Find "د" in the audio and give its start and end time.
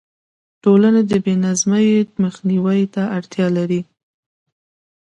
1.09-1.11